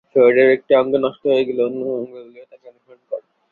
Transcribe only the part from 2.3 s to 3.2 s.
তাকে অনুসরণ